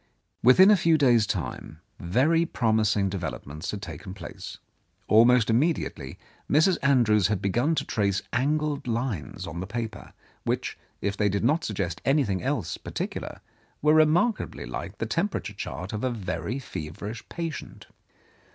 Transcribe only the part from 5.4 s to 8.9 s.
immediately Mrs. Andrews had begun to trace angled